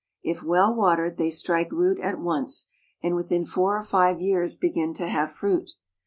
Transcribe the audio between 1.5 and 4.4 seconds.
root at once, and within four or five